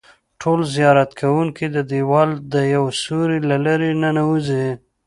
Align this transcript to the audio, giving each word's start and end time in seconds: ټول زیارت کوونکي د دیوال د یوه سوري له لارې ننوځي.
ټول 0.41 0.59
زیارت 0.75 1.09
کوونکي 1.21 1.65
د 1.69 1.77
دیوال 1.91 2.29
د 2.53 2.55
یوه 2.73 2.91
سوري 3.03 3.39
له 3.49 3.57
لارې 3.65 3.89
ننوځي. 4.01 4.67